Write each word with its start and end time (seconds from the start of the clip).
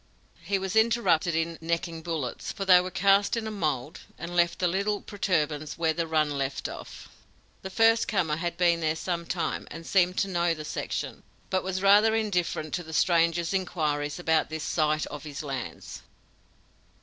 He 0.41 0.57
was 0.57 0.75
interrupted 0.75 1.35
in 1.35 1.59
'necking' 1.61 2.01
bullets, 2.01 2.51
for 2.51 2.65
they 2.65 2.81
were 2.81 2.89
cast 2.89 3.37
in 3.37 3.45
a 3.45 3.51
mold 3.51 3.99
and 4.17 4.35
left 4.35 4.63
a 4.63 4.67
little 4.67 4.99
protuberance 4.99 5.77
where 5.77 5.93
the 5.93 6.07
run 6.07 6.39
left 6.39 6.67
off. 6.67 7.07
"This 7.61 7.73
first 7.75 8.07
comer 8.07 8.37
had 8.37 8.57
been 8.57 8.79
there 8.79 8.95
some 8.95 9.27
time 9.27 9.67
and 9.69 9.85
seemed 9.85 10.17
to 10.17 10.27
know 10.27 10.55
the 10.55 10.65
section, 10.65 11.21
but 11.51 11.61
was 11.63 11.83
rather 11.83 12.15
indifferent 12.15 12.73
to 12.73 12.83
the 12.83 12.93
stranger's 12.93 13.53
inquiries 13.53 14.17
about 14.17 14.49
the 14.49 14.57
site 14.57 15.05
of 15.05 15.23
his 15.23 15.43
lands. 15.43 16.01